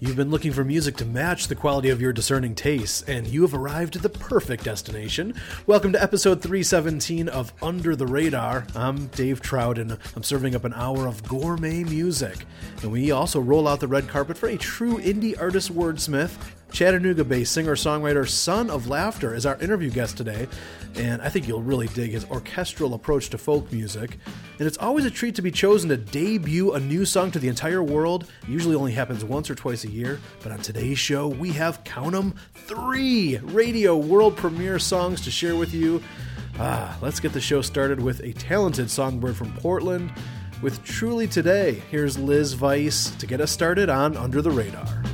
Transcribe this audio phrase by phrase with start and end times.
[0.00, 3.42] You've been looking for music to match the quality of your discerning tastes, and you
[3.42, 5.34] have arrived at the perfect destination.
[5.66, 8.64] Welcome to episode 317 of Under the Radar.
[8.76, 12.46] I'm Dave Trout, and I'm serving up an hour of gourmet music.
[12.82, 16.30] And we also roll out the red carpet for a true indie artist wordsmith.
[16.70, 20.46] Chattanooga based singer songwriter Son of Laughter is our interview guest today,
[20.96, 24.18] and I think you'll really dig his orchestral approach to folk music.
[24.58, 27.48] And it's always a treat to be chosen to debut a new song to the
[27.48, 28.26] entire world.
[28.42, 31.84] It usually only happens once or twice a year, but on today's show, we have,
[31.84, 36.02] count 'em, three radio world premiere songs to share with you.
[36.58, 40.10] Ah, let's get the show started with a talented songbird from Portland.
[40.60, 45.04] With Truly Today, here's Liz Vice to get us started on Under the Radar.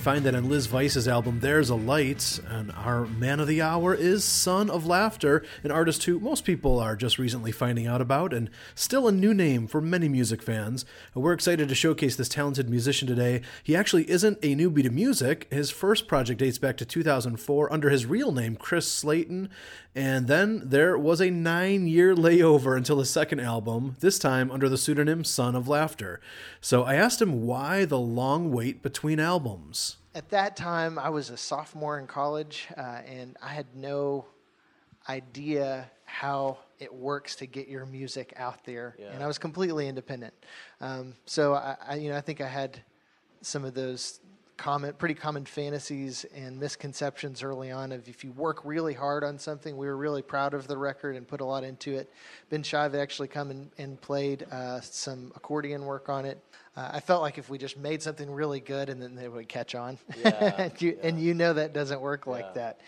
[0.00, 3.94] Find that on Liz Vice's album There's a Light, and our man of the hour
[3.94, 8.32] is Son of Laughter, an artist who most people are just recently finding out about,
[8.32, 10.86] and still a new name for many music fans.
[11.14, 13.42] We're excited to showcase this talented musician today.
[13.62, 15.46] He actually isn't a newbie to music.
[15.52, 19.50] His first project dates back to 2004 under his real name, Chris Slaten,
[19.94, 24.68] and then there was a nine year layover until his second album, this time under
[24.68, 26.20] the pseudonym Son of Laughter.
[26.60, 29.96] So I asked him why the long wait between albums.
[30.14, 34.26] At that time, I was a sophomore in college, uh, and I had no
[35.08, 40.34] idea how it works to get your music out there, and I was completely independent.
[40.80, 42.80] Um, so I, I, you know, I think I had
[43.42, 44.20] some of those
[44.60, 49.38] common, pretty common fantasies and misconceptions early on of if you work really hard on
[49.38, 49.74] something.
[49.74, 52.12] We were really proud of the record and put a lot into it.
[52.50, 56.38] Ben Shive actually come and, and played uh, some accordion work on it.
[56.76, 59.48] Uh, I felt like if we just made something really good and then they would
[59.48, 62.52] catch on, Yeah, and, you, and you know that doesn't work like Yeah.
[62.52, 62.80] that.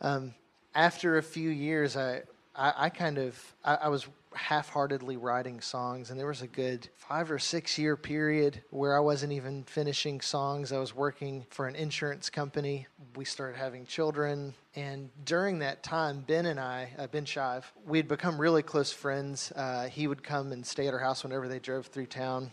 [0.00, 0.34] Um,
[0.74, 2.22] after a few years, I,
[2.54, 6.88] I, I kind of I, I was half-heartedly writing songs, and there was a good
[6.96, 10.72] five or six year period where I wasn't even finishing songs.
[10.72, 12.86] I was working for an insurance company.
[13.16, 17.98] We started having children, and during that time, Ben and I, uh, Ben Shive, we
[17.98, 19.52] had become really close friends.
[19.54, 22.52] Uh, he would come and stay at our house whenever they drove through town,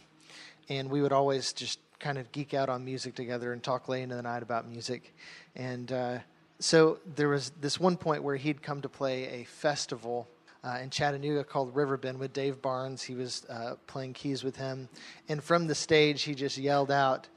[0.69, 4.03] and we would always just kind of geek out on music together and talk late
[4.03, 5.15] into the night about music.
[5.55, 6.19] And uh,
[6.59, 10.27] so there was this one point where he'd come to play a festival
[10.63, 13.04] uh, in Chattanooga called Riverbend with Dave Barnes.
[13.04, 14.89] He was uh, playing keys with him.
[15.30, 17.27] And from the stage, he just yelled out,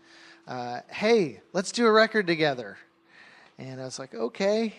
[0.48, 2.78] uh, Hey, let's do a record together.
[3.58, 4.74] And I was like, Okay.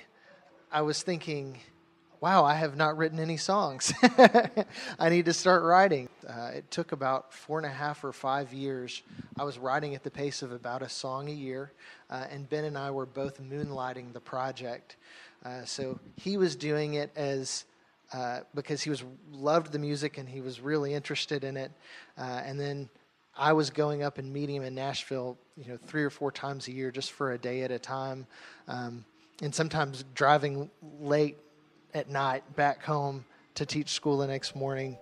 [0.72, 1.60] I was thinking,
[2.22, 3.92] wow, I have not written any songs.
[5.00, 6.08] I need to start writing.
[6.28, 9.02] Uh, it took about four and a half or five years.
[9.40, 11.72] I was writing at the pace of about a song a year,
[12.12, 14.98] uh, and Ben and I were both moonlighting the project.
[15.44, 17.66] Uh, so he was doing it as
[18.14, 21.72] uh, because he was loved the music and he was really interested in it,
[22.18, 22.88] uh, and then.
[23.34, 26.68] I was going up and meeting him in Nashville, you know, three or four times
[26.68, 28.28] a year, just for a day at a time,
[28.68, 29.06] um,
[29.42, 30.70] and sometimes driving
[31.00, 31.38] late
[31.94, 34.98] at night back home to teach school the next morning.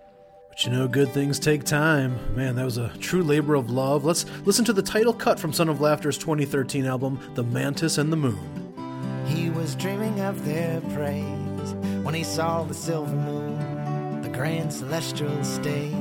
[0.48, 2.18] But you know, good things take time.
[2.34, 4.04] Man, that was a true labor of love.
[4.04, 8.12] Let's listen to the title cut from Son of Laughter's 2013 album, The Mantis and
[8.12, 9.24] the Moon.
[9.26, 15.44] He was dreaming of their praise when he saw the silver moon, the grand celestial
[15.44, 15.94] stage.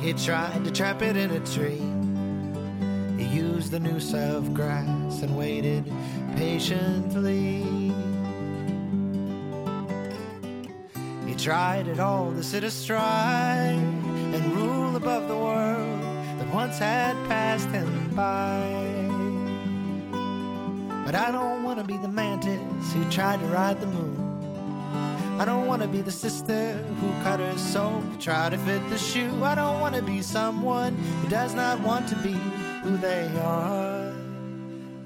[0.00, 1.80] He tried to trap it in a tree.
[3.16, 5.90] He used the noose of grass and waited
[6.36, 7.83] patiently.
[11.44, 16.00] Tried it all to sit astride and rule above the world
[16.38, 18.64] that once had passed him by.
[21.04, 24.16] But I don't want to be the mantis who tried to ride the moon.
[25.38, 28.80] I don't want to be the sister who cut her soul to try to fit
[28.88, 29.44] the shoe.
[29.44, 32.32] I don't want to be someone who does not want to be
[32.84, 34.14] who they are.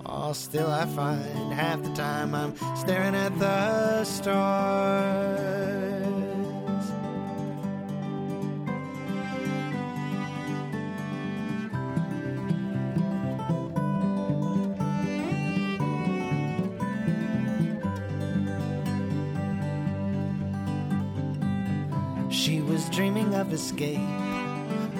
[0.07, 5.78] Oh, still I find half the time I'm staring at the stars.
[23.39, 23.99] Of escape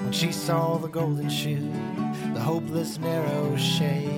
[0.03, 1.71] when she saw the golden shoe,
[2.33, 4.09] the hopeless narrow shape.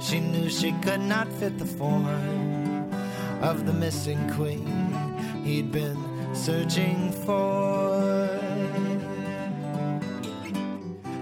[0.00, 2.06] She knew she could not fit the form
[3.40, 4.66] of the missing queen
[5.44, 5.98] he'd been
[6.34, 8.28] searching for.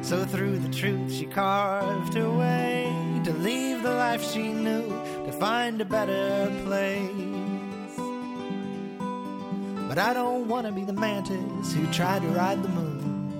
[0.01, 4.89] So through the truth she carved her way to leave the life she knew
[5.27, 7.56] to find a better place.
[9.97, 13.33] But I don't want to be the mantis who tried to ride the moon.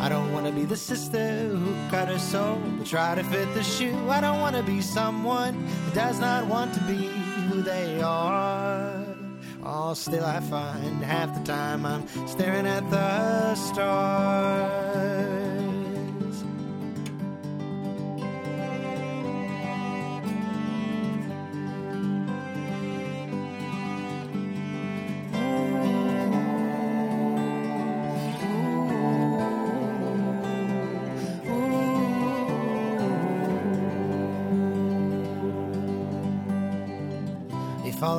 [0.00, 3.52] I don't want to be the sister who cut her soul to try to fit
[3.52, 3.94] the shoe.
[4.08, 7.08] I don't want to be someone who does not want to be
[7.50, 9.04] who they are.
[9.62, 15.35] Oh, still I find half the time I'm staring at the stars.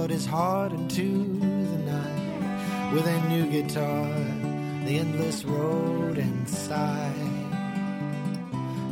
[0.08, 4.08] His heart into the night with a new guitar,
[4.86, 7.14] the endless road inside.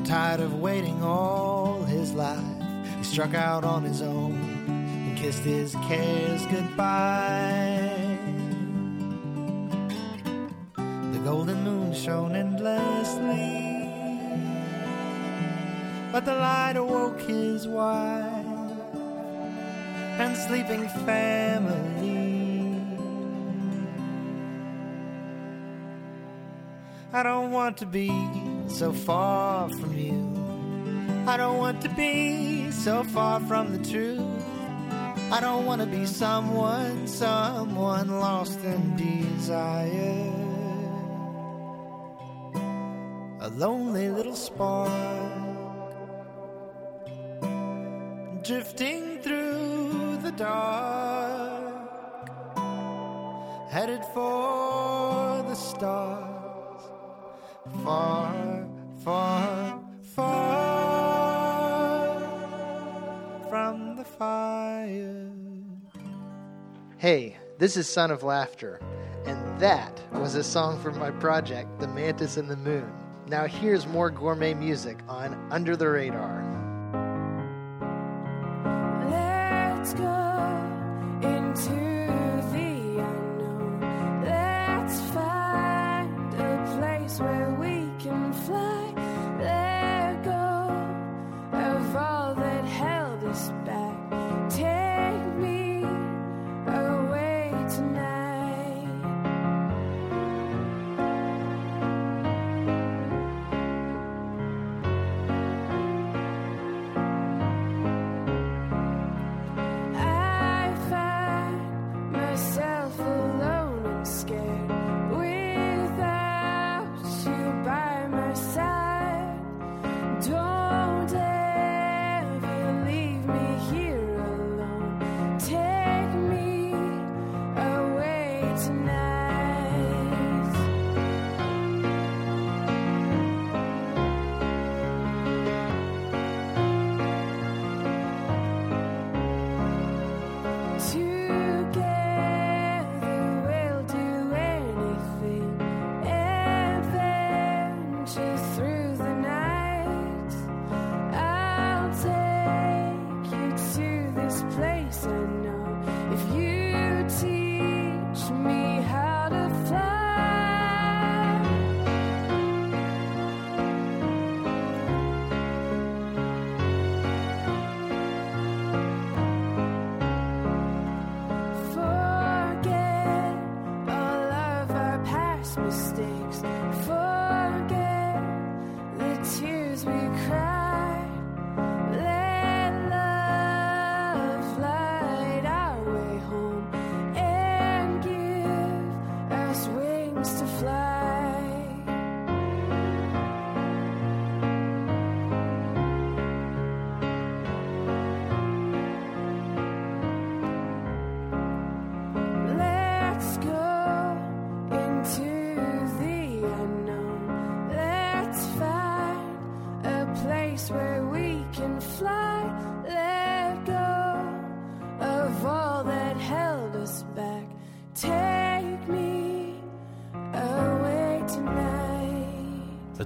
[0.03, 2.43] Tired of waiting all his life,
[2.97, 4.35] he struck out on his own
[4.67, 8.19] and kissed his cares goodbye.
[10.75, 13.89] The golden moon shone endlessly,
[16.11, 18.34] but the light awoke his wife
[20.19, 22.15] and sleeping family.
[27.13, 28.11] I don't want to be
[28.67, 30.17] so far from you.
[31.27, 34.21] I don't want to be so far from the truth.
[35.31, 40.45] I don't want to be someone, someone lost in desire.
[43.45, 44.89] a lonely little spark
[48.41, 49.44] drifting through
[50.25, 51.61] the dark,
[53.69, 56.81] headed for the stars,
[57.83, 58.67] far,
[59.03, 59.79] far,
[60.15, 62.19] far
[63.47, 65.29] from the fire.
[66.97, 68.81] Hey, this is Son of Laughter,
[69.27, 72.91] and that was a song from my project, The Mantis and the Moon.
[73.27, 76.41] Now, here's more gourmet music on Under the Radar.
[79.07, 80.14] Let's go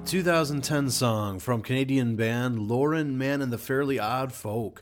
[0.09, 4.81] 2010 song from Canadian band Lauren Mann and the Fairly Odd Folk.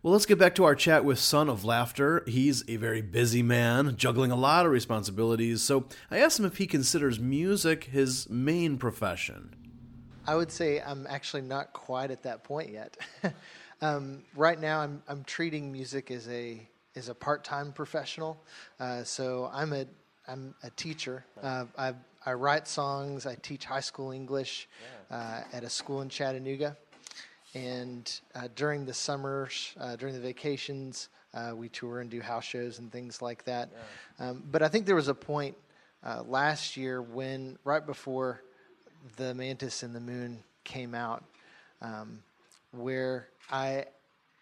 [0.00, 2.22] Well, let's get back to our chat with Son of Laughter.
[2.28, 6.58] He's a very busy man, juggling a lot of responsibilities, so I asked him if
[6.58, 9.56] he considers music his main profession.
[10.24, 12.96] I would say I'm actually not quite at that point yet.
[13.82, 18.40] um, right now, I'm, I'm treating music as a as a part time professional.
[18.78, 19.86] Uh, so I'm a
[20.28, 21.24] I'm a teacher.
[21.42, 21.94] Uh, I
[22.26, 23.26] I write songs.
[23.26, 24.68] I teach high school English
[25.10, 26.76] uh, at a school in Chattanooga.
[27.54, 32.44] And uh, during the summers, uh, during the vacations, uh, we tour and do house
[32.44, 33.70] shows and things like that.
[34.18, 35.56] Um, but I think there was a point
[36.04, 38.42] uh, last year when, right before
[39.16, 41.24] the Mantis and the Moon came out,
[41.80, 42.22] um,
[42.72, 43.86] where I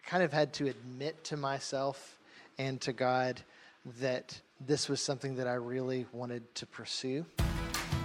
[0.05, 2.19] kind of had to admit to myself
[2.57, 3.41] and to God
[3.99, 7.25] that this was something that I really wanted to pursue.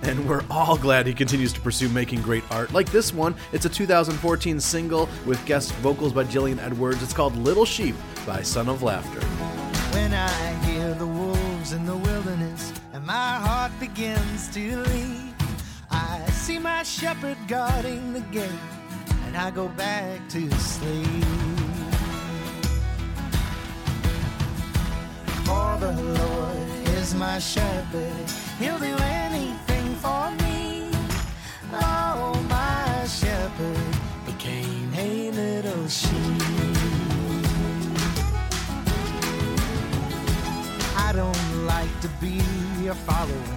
[0.03, 2.73] And we're all glad he continues to pursue making great art.
[2.73, 7.03] Like this one, it's a 2014 single with guest vocals by Jillian Edwards.
[7.03, 7.95] It's called Little Sheep
[8.27, 9.21] by Son of Laughter.
[9.95, 15.35] When I hear the wolves in the wilderness and my heart begins to leap,
[15.91, 18.51] I see my shepherd guarding the gate
[19.27, 21.25] and I go back to sleep.
[25.45, 29.64] For the Lord is my shepherd, he'll do anything
[30.05, 30.91] for me.
[31.73, 33.93] Oh, my shepherd
[34.27, 36.43] became a little sheep.
[41.07, 42.39] I don't like to be
[42.95, 43.51] a follower.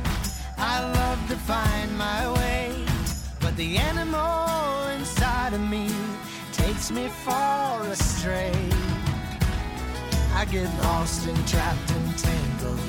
[0.73, 2.85] I love to find my way.
[3.41, 5.85] But the animal inside of me
[6.51, 8.57] takes me far astray.
[10.39, 12.79] I get lost and trapped and tangled.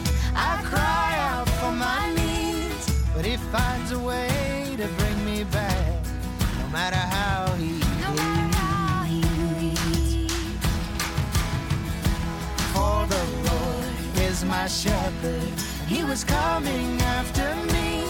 [0.51, 2.28] I cry out for my needs,
[3.19, 6.05] but he finds a way to bring me back,
[6.61, 8.11] no matter how he no
[9.03, 10.33] leads.
[12.73, 15.53] For the Lord is my shepherd,
[15.89, 18.05] he was coming after me.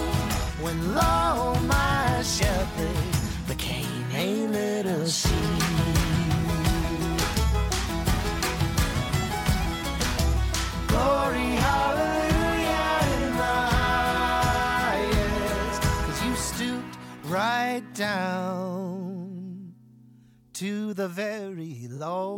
[0.60, 5.32] When lo, my shepherd became a little sheep.
[10.86, 11.57] Glory
[17.38, 19.73] right down
[20.52, 22.35] to the very low.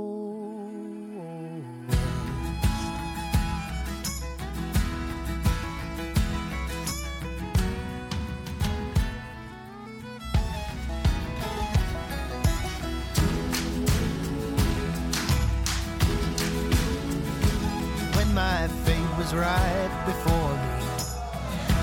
[18.17, 20.85] When my fate was right before me,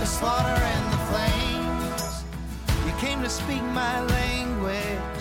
[0.01, 0.96] the slaughter and the
[2.99, 5.19] came to speak my language,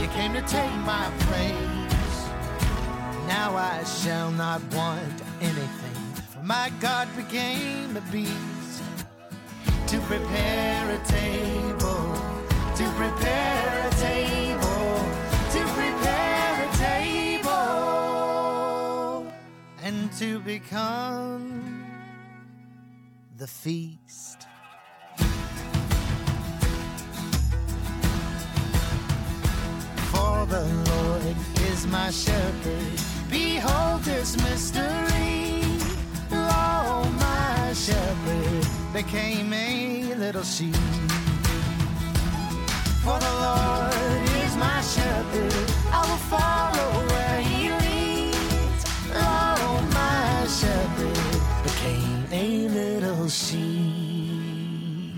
[0.00, 2.28] you came to take my place.
[3.26, 5.96] Now I shall not want anything,
[6.30, 8.82] for my God became a beast
[9.88, 12.14] to prepare a table,
[12.76, 15.04] to prepare a table,
[15.54, 17.52] to prepare a table,
[19.82, 21.84] and to become
[23.36, 24.05] the feast.
[31.90, 33.00] My shepherd.
[33.30, 35.62] Behold this mystery.
[36.30, 40.74] Lo, my shepherd became a little sheep.
[43.04, 43.94] For the Lord
[44.44, 45.54] is my shepherd.
[45.92, 48.84] I will follow where he leads.
[49.10, 51.18] Lo, my shepherd
[51.62, 55.14] became a little sheep.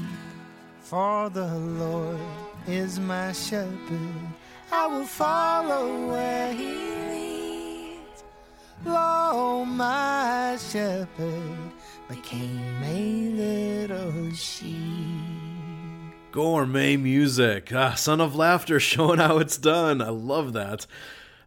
[0.81, 2.19] For the Lord
[2.67, 4.28] is my shepherd.
[4.71, 6.75] I will follow where he
[7.11, 8.25] leads.
[8.85, 11.73] Lo, my shepherd
[12.09, 14.77] became a little sheep.
[16.33, 17.73] Gourmet music.
[17.75, 20.03] Ah, Son of Laughter showing how it's done.
[20.03, 20.87] I love that.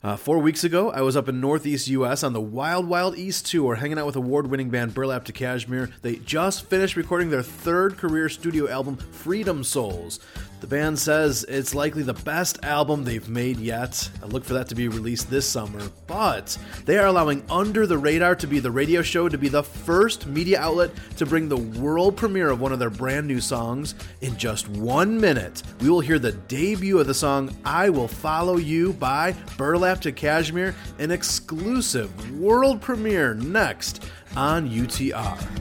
[0.03, 3.45] Uh, four weeks ago, I was up in Northeast US on the Wild Wild East
[3.45, 5.91] tour, hanging out with award winning band Burlap to Cashmere.
[6.01, 10.19] They just finished recording their third career studio album, Freedom Souls.
[10.61, 14.07] The band says it's likely the best album they've made yet.
[14.21, 17.97] I look for that to be released this summer, but they are allowing Under the
[17.97, 21.57] Radar to be the radio show to be the first media outlet to bring the
[21.57, 23.95] world premiere of one of their brand new songs.
[24.21, 28.57] In just one minute, we will hear the debut of the song I Will Follow
[28.57, 35.60] You by Burlap to Cashmere, an exclusive world premiere next on UTR.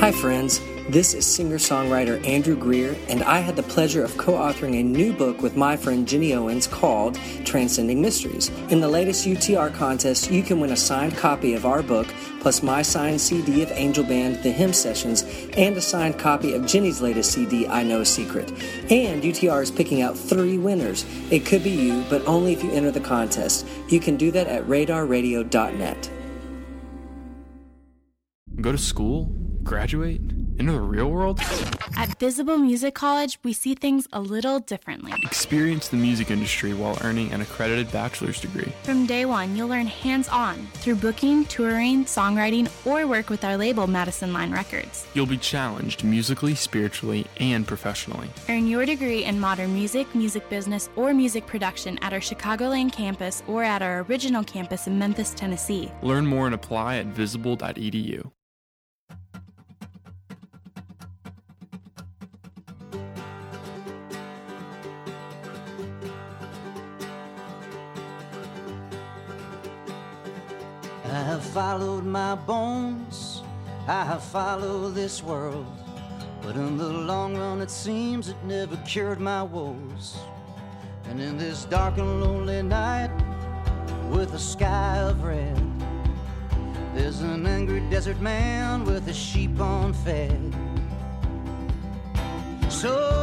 [0.00, 0.62] Hi, friends.
[0.88, 4.82] This is singer songwriter Andrew Greer, and I had the pleasure of co authoring a
[4.82, 8.48] new book with my friend Ginny Owens called Transcending Mysteries.
[8.70, 12.08] In the latest UTR contest, you can win a signed copy of our book,
[12.40, 15.22] plus my signed CD of Angel Band The Hymn Sessions,
[15.54, 18.50] and a signed copy of Ginny's latest CD, I Know a Secret.
[18.90, 21.04] And UTR is picking out three winners.
[21.30, 23.66] It could be you, but only if you enter the contest.
[23.90, 26.10] You can do that at radarradio.net.
[28.62, 29.39] Go to school?
[29.62, 30.20] Graduate?
[30.58, 31.40] Into the real world?
[31.96, 35.12] At Visible Music College, we see things a little differently.
[35.22, 38.70] Experience the music industry while earning an accredited bachelor's degree.
[38.82, 43.56] From day one, you'll learn hands on through booking, touring, songwriting, or work with our
[43.56, 45.06] label, Madison Line Records.
[45.14, 48.28] You'll be challenged musically, spiritually, and professionally.
[48.48, 53.42] Earn your degree in modern music, music business, or music production at our Chicagoland campus
[53.46, 55.90] or at our original campus in Memphis, Tennessee.
[56.02, 58.30] Learn more and apply at visible.edu.
[71.20, 73.42] I have followed my bones,
[73.86, 75.66] I have followed this world.
[76.40, 80.16] But in the long run, it seems it never cured my woes.
[81.10, 83.10] And in this dark and lonely night,
[84.08, 85.60] with a sky of red,
[86.94, 90.54] there's an angry desert man with a sheep unfed.
[92.70, 93.19] So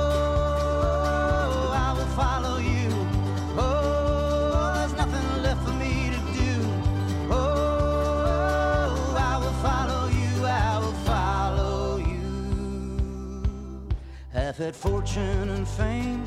[14.57, 16.25] Have had fortune and fame,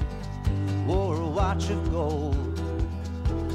[0.87, 2.63] wore a watch of gold.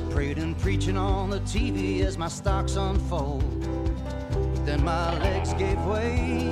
[0.10, 3.42] Prayed and preaching on the TV as my stocks unfold.
[4.66, 6.50] Then my legs gave way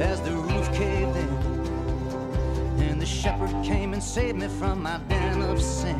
[0.00, 2.82] as the roof caved in.
[2.90, 5.96] And the shepherd came and saved me from my den of sin.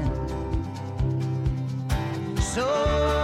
[2.38, 3.23] So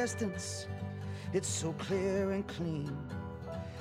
[0.00, 0.66] distance.
[1.34, 2.96] It's so clear and clean.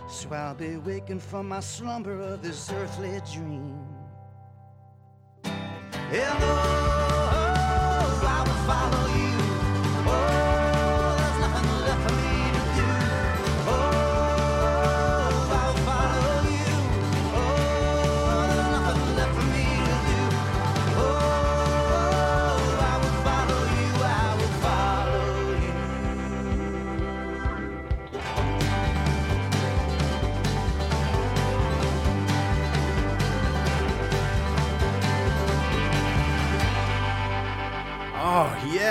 [0.09, 3.79] So I'll be waking from my slumber of this earthly dream.
[5.45, 6.88] And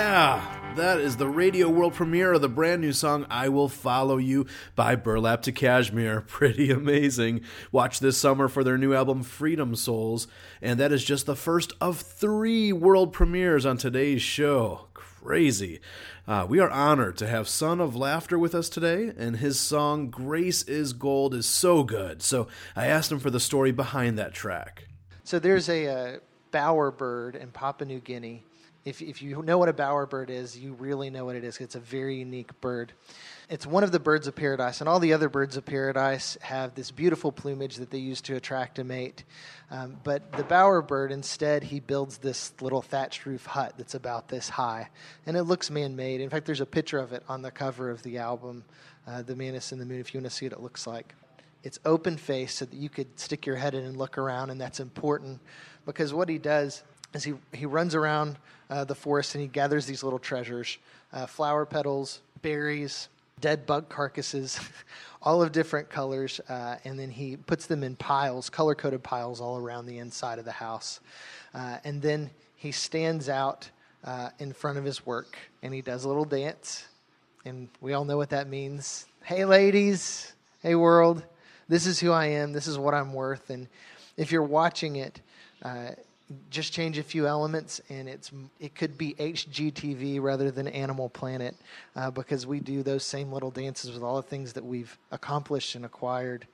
[0.09, 0.73] yeah.
[0.75, 4.47] That is the radio world premiere of the brand new song I Will Follow You
[4.75, 6.21] by Burlap to Cashmere.
[6.27, 7.41] Pretty amazing.
[7.71, 10.27] Watch this summer for their new album Freedom Souls,
[10.63, 14.87] and that is just the first of three world premieres on today's show.
[14.95, 15.79] Crazy.
[16.27, 20.09] Uh, we are honored to have Son of Laughter with us today, and his song
[20.09, 22.23] Grace is Gold is so good.
[22.23, 24.87] So I asked him for the story behind that track.
[25.23, 26.19] So there's a uh,
[26.51, 28.43] bowerbird in Papua New Guinea.
[28.85, 31.57] If, if you know what a bowerbird is, you really know what it is.
[31.57, 32.93] It's a very unique bird.
[33.49, 36.75] It's one of the birds of paradise, and all the other birds of paradise have
[36.75, 39.25] this beautiful plumage that they use to attract a mate.
[39.69, 44.49] Um, but the bowerbird, instead, he builds this little thatched roof hut that's about this
[44.49, 44.89] high,
[45.25, 46.21] and it looks man-made.
[46.21, 48.63] In fact, there's a picture of it on the cover of the album,
[49.05, 51.15] uh, "The Mantis and the Moon." If you want to see what it looks like
[51.63, 54.59] it's open faced so that you could stick your head in and look around, and
[54.61, 55.39] that's important
[55.85, 58.37] because what he does is he, he runs around
[58.69, 60.77] uh, the forest and he gathers these little treasures
[61.11, 64.59] uh, flower petals, berries, dead bug carcasses,
[65.23, 69.41] all of different colors, uh, and then he puts them in piles, color coded piles,
[69.41, 70.99] all around the inside of the house.
[71.53, 73.69] Uh, and then he stands out
[74.03, 76.87] uh, in front of his work and he does a little dance.
[77.45, 79.07] And we all know what that means.
[79.23, 80.33] Hey, ladies.
[80.61, 81.23] Hey, world.
[81.67, 82.51] This is who I am.
[82.51, 83.49] This is what I'm worth.
[83.49, 83.67] And
[84.17, 85.21] if you're watching it,
[85.63, 85.91] uh,
[86.49, 91.55] just change a few elements, and it's it could be HGTV rather than Animal Planet,
[91.95, 95.75] uh, because we do those same little dances with all the things that we've accomplished
[95.75, 96.47] and acquired.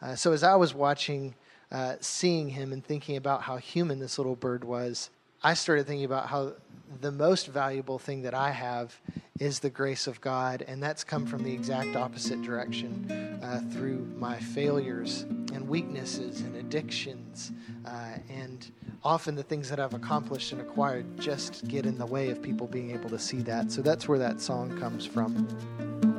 [0.00, 1.34] Uh, so as I was watching,
[1.70, 5.10] uh, seeing him, and thinking about how human this little bird was,
[5.42, 6.54] I started thinking about how
[7.00, 8.98] the most valuable thing that I have
[9.38, 14.10] is the grace of God, and that's come from the exact opposite direction uh, through
[14.16, 15.22] my failures
[15.52, 17.52] and weaknesses and addictions,
[17.86, 18.72] uh, and
[19.04, 22.66] often the things that I've accomplished and acquired just get in the way of people
[22.66, 23.70] being able to see that.
[23.70, 25.46] So that's where that song comes from.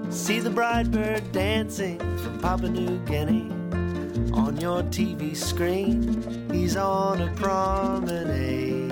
[0.09, 3.51] See the bride bird dancing from Papua New Guinea
[4.33, 6.49] on your TV screen.
[6.51, 8.88] He's on a promenade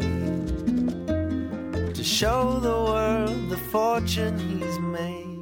[2.07, 5.37] show the world the fortune he's made.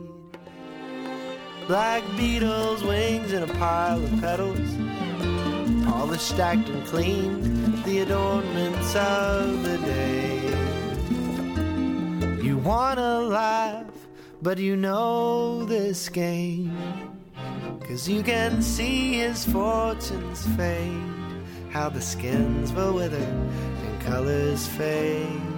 [1.67, 4.75] Black beetles, wings, in a pile of petals,
[5.85, 10.41] polished, stacked, and clean, the adornments of the day.
[12.41, 13.85] You wanna laugh,
[14.41, 16.75] but you know this game.
[17.87, 21.13] Cause you can see his fortunes fade,
[21.69, 25.54] how the skins will wither and colors fade.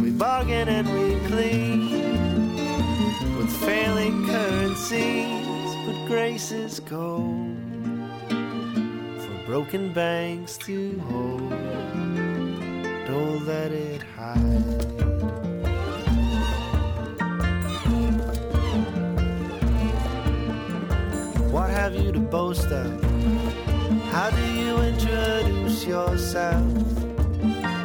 [0.00, 1.80] We bargain and we clean
[3.36, 7.56] with failing currencies, but grace is gold
[8.28, 11.50] for broken banks to hold.
[13.06, 14.90] Don't let it hide.
[21.50, 23.02] What have you to boast of?
[24.12, 26.64] How do you introduce yourself?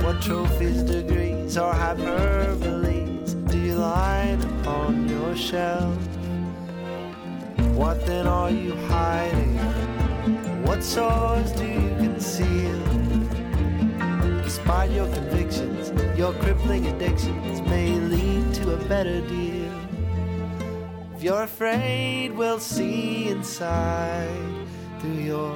[0.03, 0.83] What trophies,
[1.45, 5.97] degrees, or hyperboles do you line upon your shelf?
[7.75, 9.57] What then are you hiding?
[10.65, 12.79] What sores do you conceal?
[14.43, 19.71] Despite your convictions, your crippling addictions may lead to a better deal.
[21.15, 24.67] If you're afraid, we'll see inside
[24.99, 25.53] through your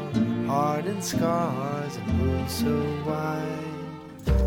[0.47, 3.68] hardened scars and wounds so wide.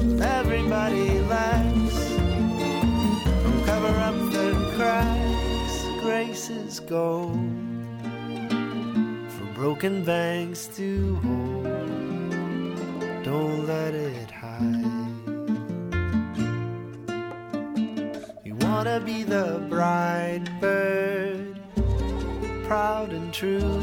[0.03, 2.09] Everybody laughs,
[3.65, 5.85] cover up the cracks.
[6.01, 7.39] Grace is gold
[9.29, 11.65] for broken banks to hold.
[13.23, 14.83] Don't let it hide.
[18.45, 21.61] You wanna be the bright bird,
[22.67, 23.81] proud and true.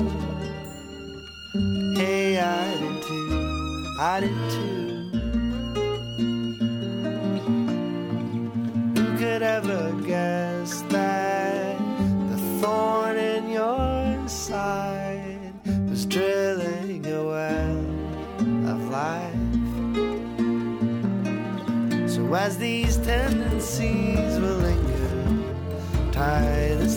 [1.96, 3.96] Hey, I did too.
[3.98, 4.99] I did too.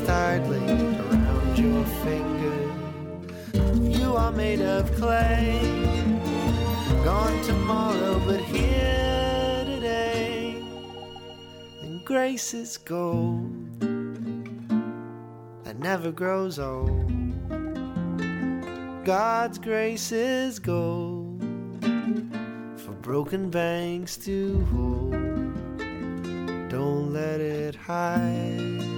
[0.06, 2.58] Tightly around your finger.
[3.98, 5.60] You are made of clay,
[7.04, 10.62] gone tomorrow, but here today.
[11.82, 13.80] And grace is gold
[15.64, 17.10] that never grows old.
[19.04, 21.42] God's grace is gold
[22.76, 25.12] for broken banks to hold.
[26.68, 28.91] Don't let it hide.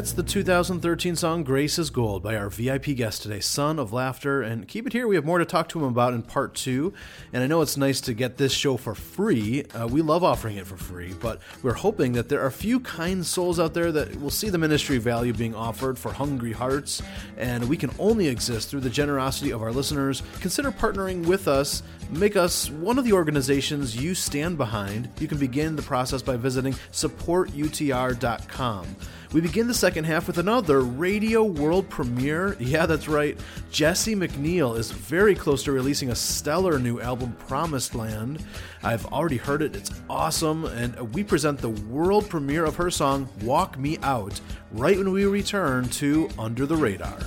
[0.00, 4.40] That's the 2013 song Grace is Gold by our VIP guest today, Son of Laughter.
[4.40, 6.94] And keep it here, we have more to talk to him about in part two.
[7.34, 9.64] And I know it's nice to get this show for free.
[9.64, 12.80] Uh, we love offering it for free, but we're hoping that there are a few
[12.80, 17.02] kind souls out there that will see the ministry value being offered for hungry hearts.
[17.36, 20.22] And we can only exist through the generosity of our listeners.
[20.40, 21.82] Consider partnering with us,
[22.12, 25.08] make us one of the organizations you stand behind.
[25.18, 28.96] You can begin the process by visiting supportutr.com.
[29.32, 32.56] We begin the second half with another radio world premiere.
[32.70, 33.38] Yeah, that's right.
[33.70, 38.44] Jesse McNeil is very close to releasing a stellar new album, Promised Land.
[38.82, 43.28] I've already heard it, it's awesome, and we present the world premiere of her song,
[43.42, 44.40] Walk Me Out,
[44.72, 47.18] right when we return to Under the Radar.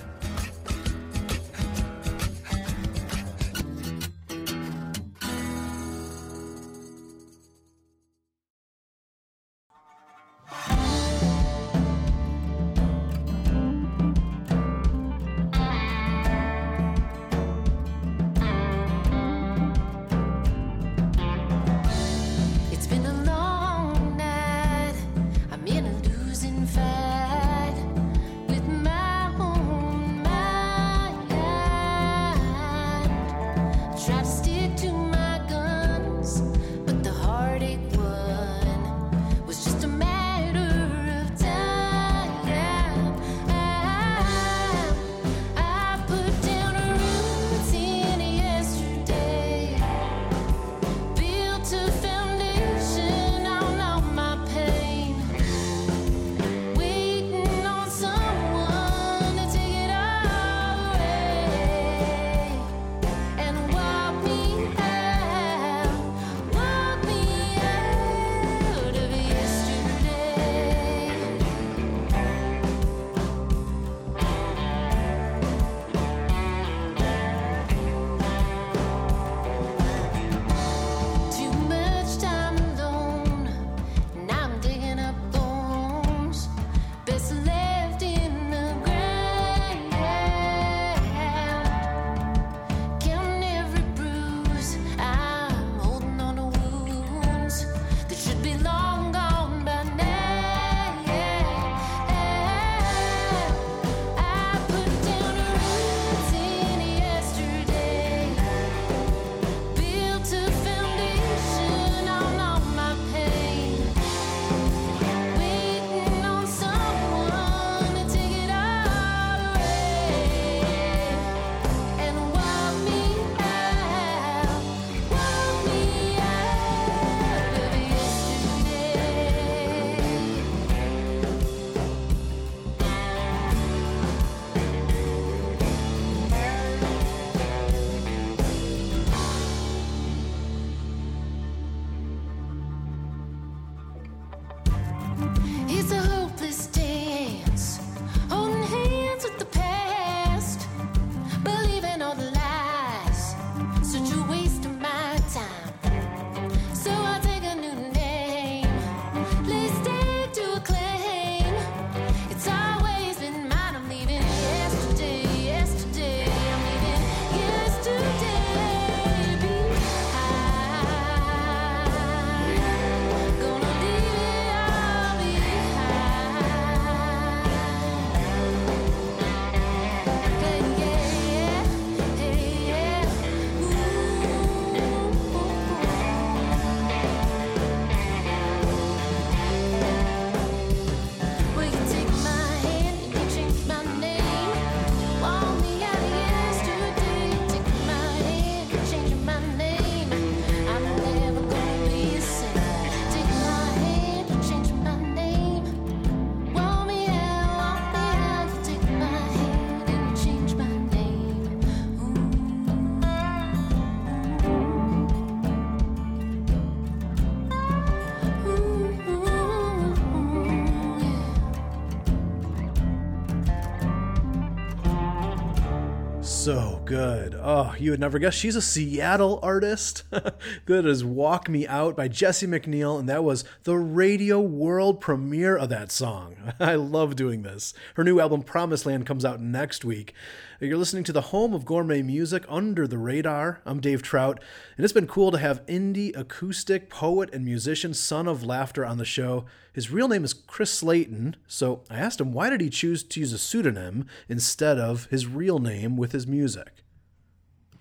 [226.93, 227.33] Good.
[227.41, 230.03] Oh, you would never guess she's a Seattle artist.
[230.11, 235.57] that is Walk Me Out by Jesse McNeil, and that was the radio world premiere
[235.57, 236.35] of that song.
[236.59, 237.73] I love doing this.
[237.95, 240.13] Her new album Promised Land comes out next week.
[240.59, 243.61] You're listening to the home of gourmet music under the radar.
[243.65, 244.39] I'm Dave Trout,
[244.77, 248.99] and it's been cool to have indie acoustic poet and musician Son of Laughter on
[248.99, 249.45] the show.
[249.73, 253.19] His real name is Chris Slaten, so I asked him why did he choose to
[253.19, 256.82] use a pseudonym instead of his real name with his music.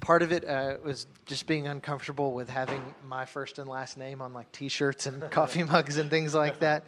[0.03, 4.21] Part of it uh, was just being uncomfortable with having my first and last name
[4.21, 6.85] on like T-shirts and coffee mugs and things like that.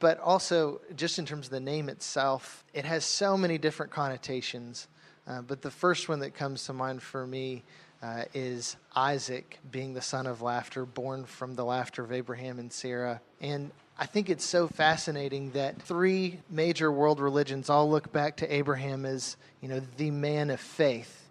[0.00, 4.88] But also, just in terms of the name itself, it has so many different connotations.
[5.28, 7.62] Uh, but the first one that comes to mind for me
[8.02, 12.72] uh, is Isaac being the son of laughter, born from the laughter of Abraham and
[12.72, 13.20] Sarah.
[13.40, 18.52] And I think it's so fascinating that three major world religions all look back to
[18.52, 21.25] Abraham as, you know, the man of faith.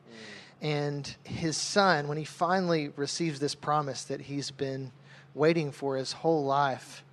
[0.62, 4.92] And his son, when he finally receives this promise that he's been
[5.34, 7.04] waiting for his whole life,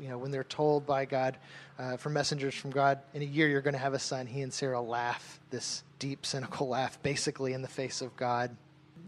[0.00, 1.36] you know, when they're told by God,
[1.78, 4.42] uh, from messengers from God, in a year you're going to have a son, he
[4.42, 8.56] and Sarah laugh, this deep, cynical laugh, basically in the face of God.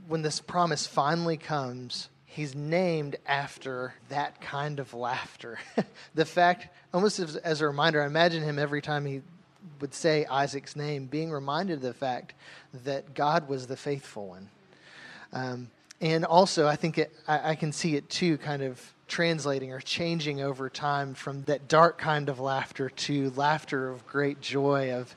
[0.07, 5.59] When this promise finally comes, he's named after that kind of laughter.
[6.15, 9.23] the fact, almost as, as a reminder, I imagine him every time he
[9.81, 12.35] would say Isaac's name, being reminded of the fact
[12.85, 14.49] that God was the faithful one.
[15.33, 15.71] Um,
[16.01, 19.81] and also, I think it, I, I can see it too, kind of translating or
[19.81, 25.15] changing over time from that dark kind of laughter to laughter of great joy of,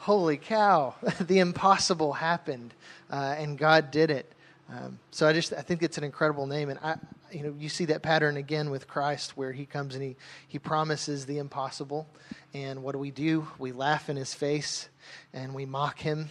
[0.00, 2.74] holy cow, the impossible happened,
[3.10, 4.32] uh, and God did it.
[4.68, 6.96] Um, so I just I think it's an incredible name, and I
[7.32, 10.16] you know you see that pattern again with Christ, where He comes and He
[10.48, 12.08] He promises the impossible,
[12.54, 13.46] and what do we do?
[13.58, 14.88] We laugh in His face,
[15.32, 16.28] and we mock Him,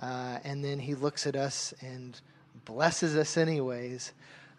[0.00, 2.20] uh, and then He looks at us and
[2.64, 4.12] blesses us anyways.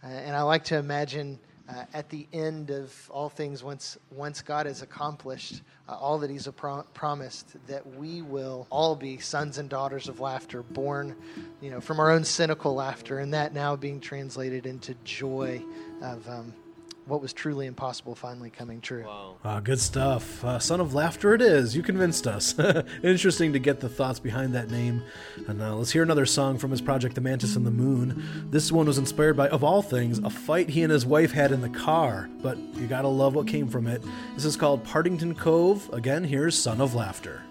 [0.04, 4.42] Uh, and I like to imagine uh, at the end of all things, once once
[4.42, 9.58] God has accomplished uh, all that He's pro- promised, that we will all be sons
[9.58, 11.16] and daughters of laughter, born,
[11.62, 15.64] you know, from our own cynical laughter, and that now being translated into joy
[16.02, 16.54] of um,
[17.06, 19.06] what was truly impossible finally coming true.
[19.44, 20.44] Ah, good stuff.
[20.44, 21.76] Uh, Son of Laughter it is.
[21.76, 22.58] You convinced us.
[23.04, 25.04] Interesting to get the thoughts behind that name.
[25.48, 28.48] And now let's hear another song from his project, The Mantis and the Moon.
[28.50, 31.52] This one was inspired by, of all things, a fight he and his wife had
[31.52, 32.30] in the car.
[32.42, 34.02] But you gotta love what came from it.
[34.36, 35.90] This is called Partington Cove.
[35.94, 37.44] Again, here's Son of Laughter.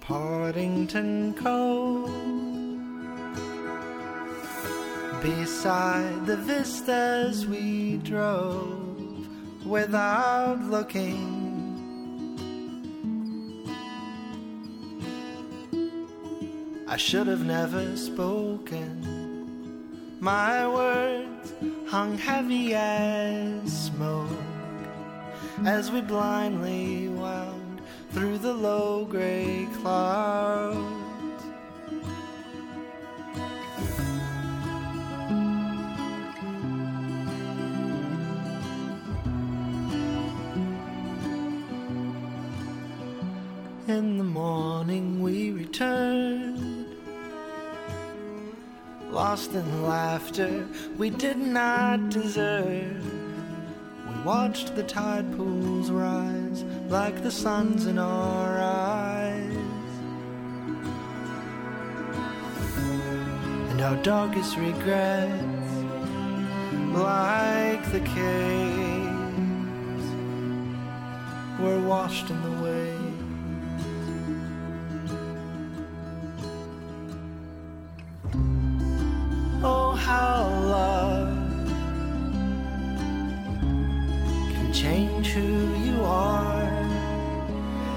[0.00, 2.43] Partington Cove.
[5.24, 9.26] Beside the vistas we drove
[9.64, 11.40] without looking.
[16.86, 18.90] I should have never spoken.
[20.20, 21.54] My words
[21.88, 24.28] hung heavy as smoke
[25.64, 31.03] as we blindly wound through the low gray clouds.
[43.86, 46.86] In the morning we returned,
[49.10, 50.66] lost in laughter
[50.96, 53.04] we did not deserve.
[54.08, 59.54] We watched the tide pools rise like the suns in our eyes.
[63.68, 65.72] And our darkest regrets,
[66.94, 68.94] like the caves,
[71.60, 72.63] were washed in the
[79.66, 80.46] Oh, how
[80.76, 81.34] love
[84.52, 86.64] can change who you are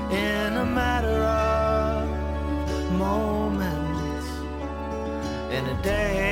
[0.10, 4.28] in a matter of moments
[5.52, 6.27] in a day.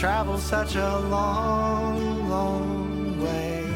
[0.00, 3.66] To travel such a long, long way.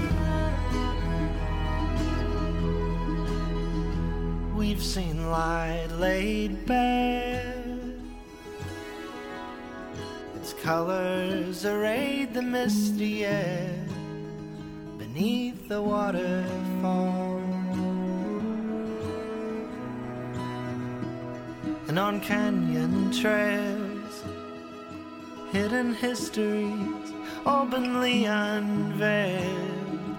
[4.56, 7.54] We've seen light laid bare,
[10.36, 13.84] its colors arrayed the misty air
[14.96, 17.42] beneath the waterfall.
[21.88, 23.83] And on canyon trails.
[25.54, 27.14] Hidden histories
[27.46, 30.16] openly unveiled.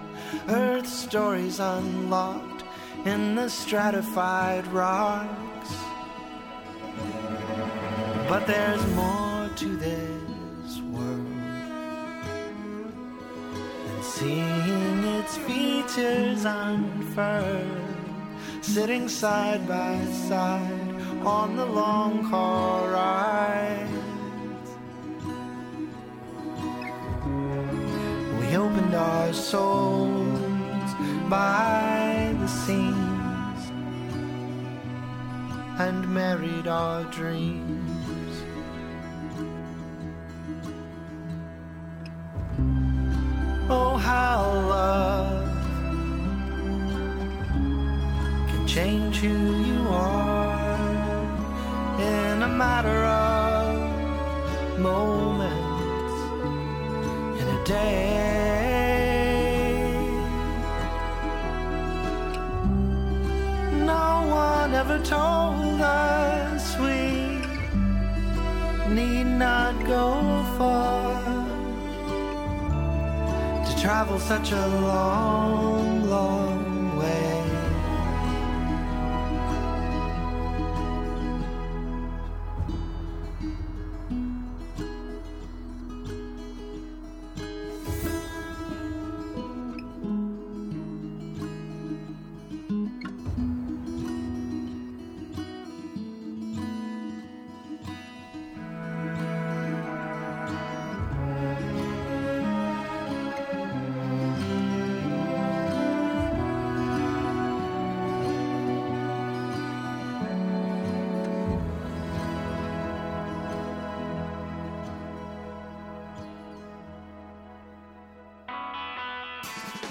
[0.48, 2.64] Earth stories unlocked
[3.04, 5.74] in the stratified rocks.
[8.30, 11.26] But there's more to this world
[13.84, 17.68] than seeing its features unfurled,
[18.62, 20.94] sitting side by side
[21.26, 24.05] on the long car rides.
[28.56, 30.94] Opened our souls
[31.28, 33.62] by the seams
[35.78, 38.42] and married our dreams.
[43.68, 44.40] Oh, how
[44.74, 45.48] love
[48.48, 50.76] can change who you are
[52.00, 56.16] in a matter of moments
[57.40, 58.15] in a day.
[65.04, 67.38] Told us we
[68.94, 71.46] need not go far
[73.66, 76.55] to travel such a long, long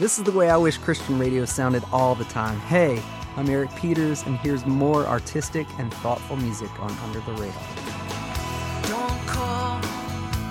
[0.06, 2.60] This is the way I wish Christian radio sounded all the time.
[2.60, 3.02] Hey,
[3.38, 7.64] I'm Eric Peters, and here's more artistic and thoughtful music on Under the Radar.
[8.84, 9.82] Don't call,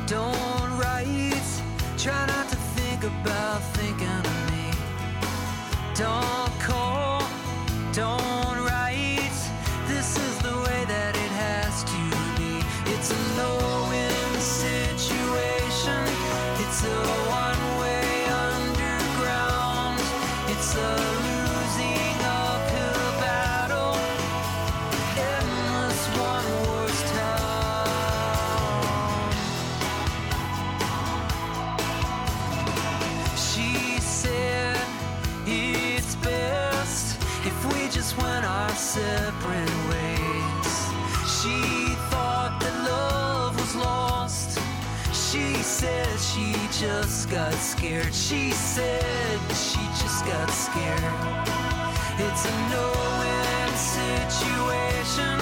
[0.08, 1.62] don't write.
[1.96, 4.72] Try not to think about thinking of me.
[5.94, 7.22] Don't call,
[7.92, 8.23] don't
[47.34, 48.14] got scared.
[48.14, 51.02] She said she just got scared.
[52.16, 55.34] It's a no-win situation.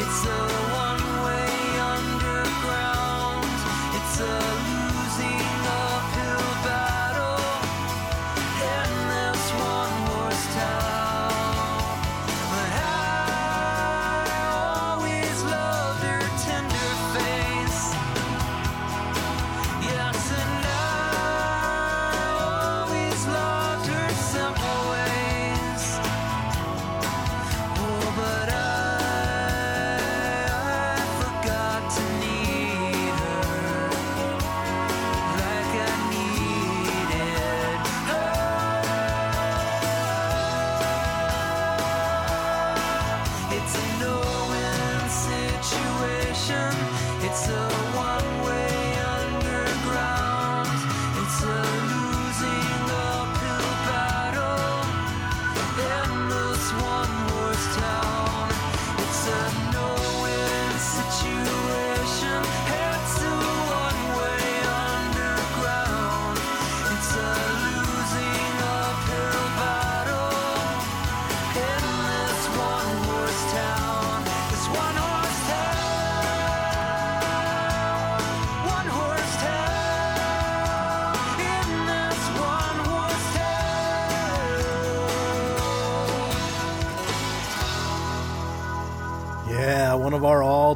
[0.00, 0.42] It's a
[0.72, 1.52] one-way
[1.92, 3.44] underground.
[3.92, 4.63] It's a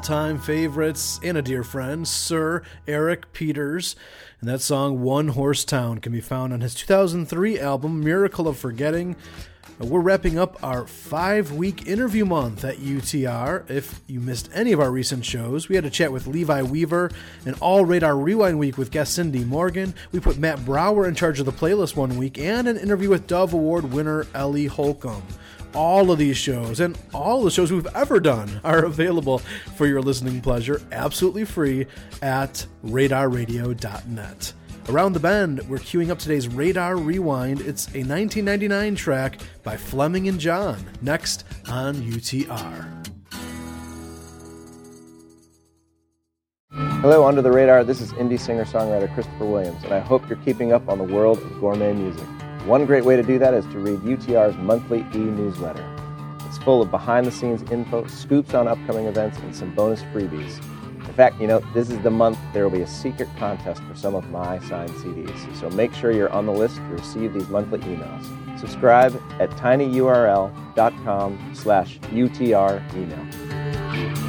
[0.08, 3.94] time favorites and a dear friend, Sir Eric Peters.
[4.40, 8.56] And that song, One Horse Town, can be found on his 2003 album, Miracle of
[8.56, 9.16] Forgetting.
[9.66, 13.68] Uh, we're wrapping up our five week interview month at UTR.
[13.68, 17.10] If you missed any of our recent shows, we had a chat with Levi Weaver,
[17.44, 19.92] an all radar rewind week with guest Cindy Morgan.
[20.10, 23.26] We put Matt Brouwer in charge of the playlist one week, and an interview with
[23.26, 25.22] Dove Award winner Ellie Holcomb.
[25.74, 29.38] All of these shows and all the shows we've ever done are available
[29.76, 31.86] for your listening pleasure absolutely free
[32.22, 34.52] at radarradio.net.
[34.88, 37.60] Around the Bend, we're queuing up today's Radar Rewind.
[37.60, 42.86] It's a 1999 track by Fleming and John, next on UTR.
[46.72, 47.84] Hello, Under the Radar.
[47.84, 51.04] This is indie singer songwriter Christopher Williams, and I hope you're keeping up on the
[51.04, 52.26] world of gourmet music.
[52.68, 55.90] One great way to do that is to read UTR's monthly e newsletter.
[56.44, 60.62] It's full of behind the scenes info, scoops on upcoming events, and some bonus freebies.
[60.98, 63.94] In fact, you know, this is the month there will be a secret contest for
[63.94, 67.48] some of my signed CDs, so make sure you're on the list to receive these
[67.48, 68.60] monthly emails.
[68.60, 74.27] Subscribe at tinyurl.com slash UTR email.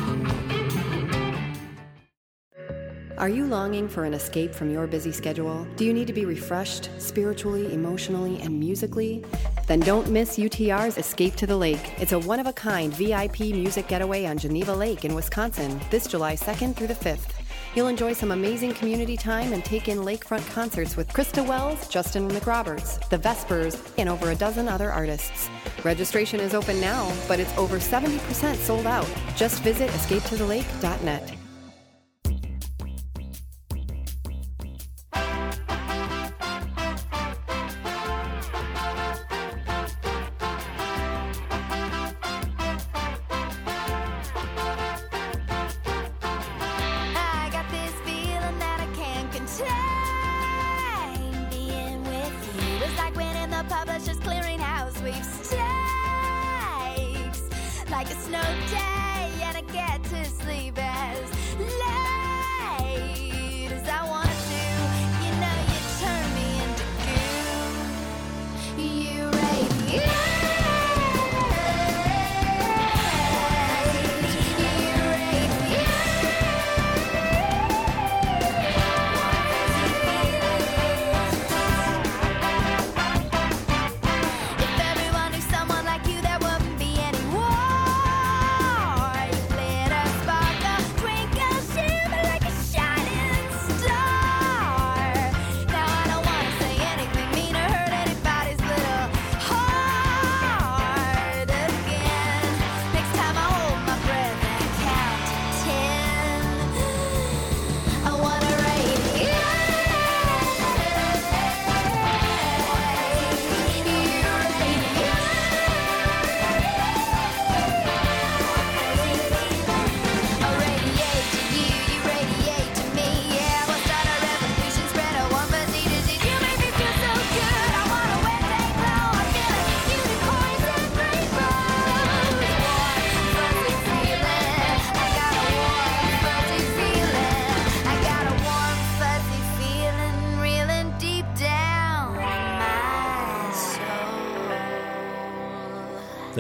[3.20, 5.68] Are you longing for an escape from your busy schedule?
[5.76, 9.26] Do you need to be refreshed spiritually, emotionally, and musically?
[9.68, 12.00] Then don't miss UTR's Escape to the Lake.
[12.00, 16.08] It's a one of a kind VIP music getaway on Geneva Lake in Wisconsin this
[16.08, 17.34] July 2nd through the 5th.
[17.76, 22.30] You'll enjoy some amazing community time and take in lakefront concerts with Krista Wells, Justin
[22.30, 25.50] McRoberts, The Vespers, and over a dozen other artists.
[25.84, 29.10] Registration is open now, but it's over 70% sold out.
[29.36, 31.39] Just visit escapetothelake.net.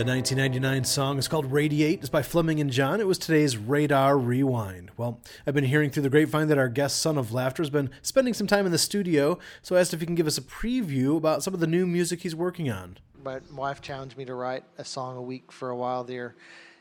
[0.09, 1.99] 1999 song is called Radiate.
[1.99, 2.99] It's by Fleming and John.
[2.99, 4.89] It was today's Radar Rewind.
[4.97, 7.91] Well, I've been hearing through the grapevine that our guest, Son of Laughter, has been
[8.01, 10.41] spending some time in the studio, so I asked if he can give us a
[10.41, 12.97] preview about some of the new music he's working on.
[13.23, 16.33] my wife challenged me to write a song a week for a while there,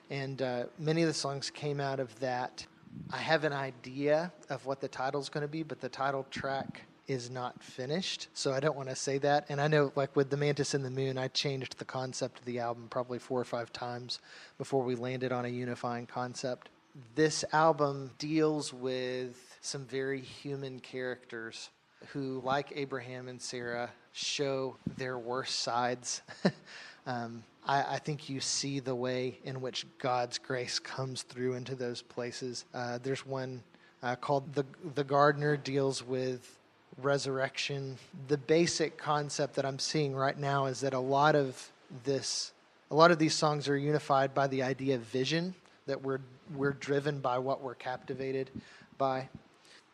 [0.09, 2.67] and uh, many of the songs came out of that.
[3.11, 6.81] I have an idea of what the title's going to be, but the title track
[7.09, 9.47] is not finished, so I don't want to say that.
[9.49, 12.45] And I know, like with The Mantis and the Moon, I changed the concept of
[12.45, 14.21] the album probably four or five times
[14.59, 16.69] before we landed on a unifying concept.
[17.15, 21.71] This album deals with some very human characters
[22.09, 26.23] who, like Abraham and Sarah, show their worst sides.
[27.07, 31.75] um, I, I think you see the way in which God's grace comes through into
[31.75, 32.67] those places.
[32.75, 33.63] Uh, there's one
[34.03, 36.58] uh, called the the Gardener deals with
[37.03, 37.97] resurrection.
[38.29, 41.71] The basic concept that I'm seeing right now is that a lot of
[42.05, 42.53] this,
[42.91, 45.55] a lot of these songs are unified by the idea of vision.
[45.87, 46.21] That we're
[46.55, 48.51] we're driven by what we're captivated
[48.99, 49.29] by.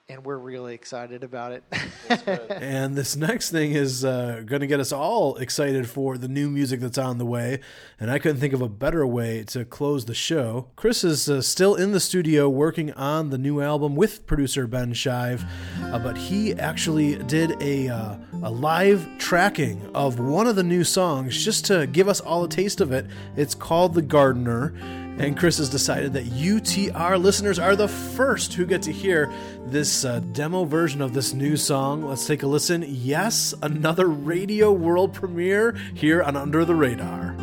[0.07, 1.65] And we're really excited about it.
[2.51, 6.51] and this next thing is uh, going to get us all excited for the new
[6.51, 7.61] music that's on the way.
[7.99, 10.69] And I couldn't think of a better way to close the show.
[10.77, 14.93] Chris is uh, still in the studio working on the new album with producer Ben
[14.93, 15.43] Shive,
[15.85, 20.85] uh, but he actually did a, uh, a live tracking of one of the new
[20.85, 23.07] songs just to give us all a taste of it.
[23.37, 24.75] It's called The Gardener.
[25.19, 29.33] And Chris has decided that UTR listeners are the first who get to hear
[29.67, 32.03] this uh, demo version of this new song.
[32.03, 32.85] Let's take a listen.
[32.89, 37.37] Yes, another radio world premiere here on Under the Radar.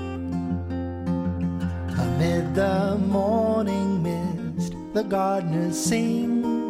[1.98, 6.62] Amid the morning mist, the gardener sings.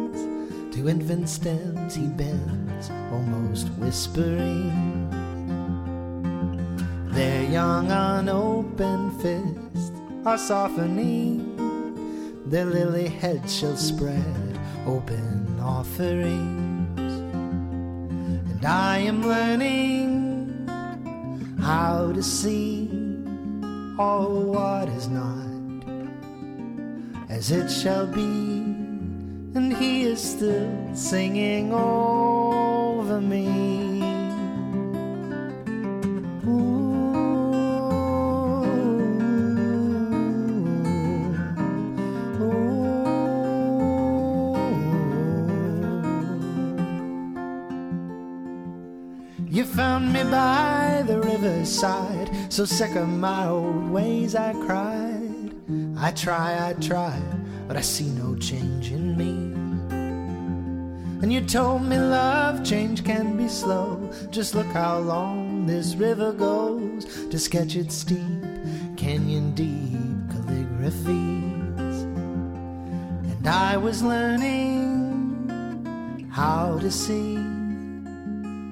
[0.76, 4.70] To infant stems he bends, almost whispering.
[7.10, 11.56] Their young unopened fists are softening.
[12.46, 16.98] Their lily head shall spread open offerings.
[17.00, 20.68] And I am learning
[21.60, 22.88] how to see
[23.98, 25.42] all what is not
[27.28, 28.62] as it shall be.
[29.54, 33.71] And he is still singing over me.
[51.62, 55.54] Riverside, so sick of my old ways I cried.
[55.96, 57.22] I try, I try,
[57.68, 59.52] but I see no change in me.
[61.22, 64.10] And you told me love change can be slow.
[64.30, 68.42] Just look how long this river goes to sketch its steep,
[68.96, 72.02] canyon deep calligraphies.
[73.36, 75.46] And I was learning
[76.28, 77.38] how to see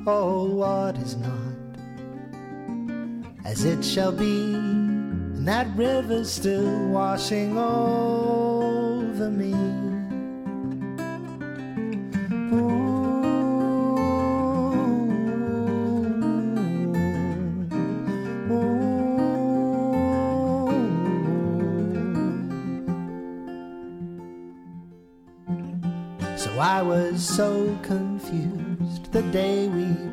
[0.08, 1.39] oh, what is not
[3.50, 4.54] as it shall be.
[4.54, 9.50] And that river's still washing over me.
[26.36, 30.09] So I was so confused the day we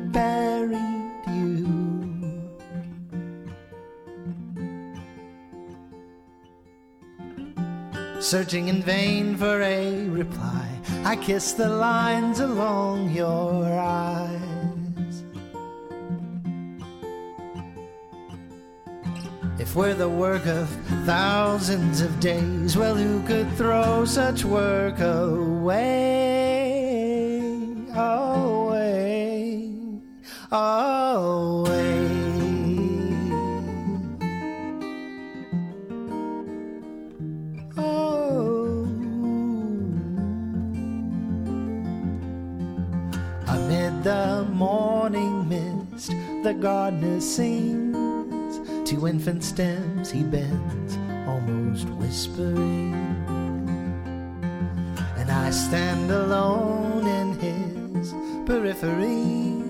[8.20, 10.68] Searching in vain for a reply,
[11.04, 15.24] I kiss the lines along your eyes.
[19.60, 20.68] If we're the work of
[21.06, 26.37] thousands of days, well, who could throw such work away?
[47.18, 48.90] Gardener sings.
[48.90, 50.96] To infant stems he bends,
[51.26, 52.94] almost whispering.
[55.16, 58.14] And I stand alone in his
[58.46, 59.62] periphery,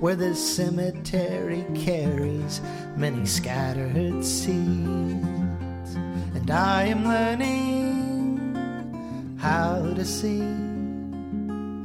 [0.00, 2.60] where the cemetery carries
[2.96, 5.96] many scattered seeds.
[6.34, 8.56] And I am learning
[9.38, 10.42] how to see,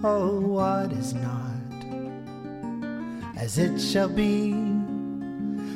[0.04, 1.42] oh, what is not
[3.36, 4.71] as it shall be.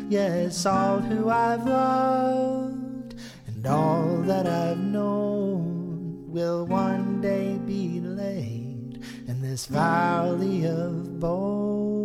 [0.07, 3.15] Yes, all who I've loved
[3.47, 11.95] and all that I've known will one day be laid in this valley of bones.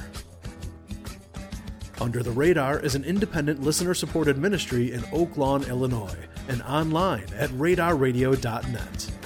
[2.02, 6.16] Under the Radar is an independent listener supported ministry in Oak Lawn, Illinois,
[6.48, 9.19] and online at radarradio.net.